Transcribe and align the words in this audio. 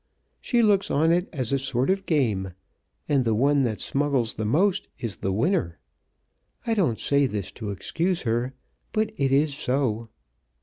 She 0.39 0.63
looks 0.63 0.89
on 0.89 1.11
it 1.11 1.29
as 1.31 1.51
a 1.53 1.59
sort 1.59 1.91
of 1.91 2.07
game, 2.07 2.53
and 3.07 3.23
the 3.23 3.35
one 3.35 3.61
that 3.65 3.79
smuggles 3.79 4.33
the 4.33 4.45
most 4.45 4.87
is 4.97 5.17
the 5.17 5.31
winner. 5.31 5.77
I 6.65 6.73
don't 6.73 6.99
say 6.99 7.27
this 7.27 7.51
to 7.51 7.69
excuse 7.69 8.23
her. 8.23 8.55
But 8.93 9.11
it 9.17 9.31
is 9.31 9.53
so." 9.53 10.09